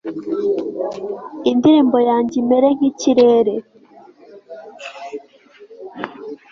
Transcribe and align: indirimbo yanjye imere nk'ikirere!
indirimbo 1.51 1.97
yanjye 2.09 2.35
imere 2.43 2.67
nk'ikirere! 2.77 3.53